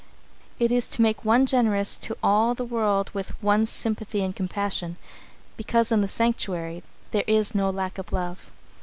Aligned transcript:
It 0.57 0.71
is 0.71 0.87
to 0.87 1.01
make 1.03 1.23
one 1.23 1.45
generous 1.45 1.95
to 1.97 2.17
all 2.23 2.55
the 2.55 2.65
world 2.65 3.11
with 3.13 3.39
one's 3.43 3.69
sympathy 3.69 4.23
and 4.23 4.35
compassion, 4.35 4.97
because 5.57 5.91
in 5.91 6.01
the 6.01 6.07
sanctuary 6.07 6.81
there 7.11 7.23
is 7.27 7.53
no 7.53 7.69
lack 7.69 7.99
of 7.99 8.11
love. 8.11 8.49